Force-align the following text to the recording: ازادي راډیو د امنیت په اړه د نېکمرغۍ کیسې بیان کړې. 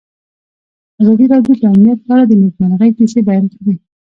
ازادي 1.01 1.25
راډیو 1.33 1.53
د 1.59 1.63
امنیت 1.71 1.99
په 2.05 2.11
اړه 2.13 2.23
د 2.27 2.31
نېکمرغۍ 2.41 2.91
کیسې 2.97 3.19
بیان 3.27 3.45
کړې. 3.53 3.75